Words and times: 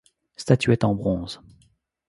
Statuette 0.35 0.83
en 0.83 0.95
bronze. 0.95 1.41